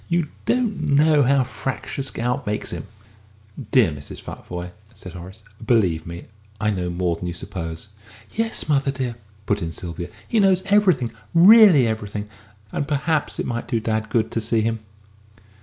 You 0.09 0.29
don't 0.45 0.81
know 0.95 1.21
how 1.21 1.43
fractious 1.43 2.09
gout 2.09 2.47
makes 2.47 2.71
him!" 2.71 2.87
"Dear 3.69 3.91
Mrs. 3.91 4.19
Futvoye," 4.19 4.71
said 4.95 5.13
Horace, 5.13 5.43
"believe 5.63 6.07
me, 6.07 6.25
I 6.59 6.71
know 6.71 6.89
more 6.89 7.15
than 7.15 7.27
you 7.27 7.33
suppose." 7.33 7.89
"Yes, 8.31 8.67
mother, 8.67 8.89
dear," 8.89 9.15
put 9.45 9.61
in 9.61 9.71
Sylvia, 9.71 10.07
"he 10.27 10.39
knows 10.39 10.63
everything 10.65 11.11
really 11.35 11.85
everything. 11.85 12.27
And 12.71 12.87
perhaps 12.87 13.37
it 13.37 13.45
might 13.45 13.67
do 13.67 13.79
dad 13.79 14.09
good 14.09 14.31
to 14.31 14.41
see 14.41 14.61
him." 14.61 14.79